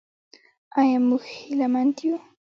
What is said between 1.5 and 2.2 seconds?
مند یو؟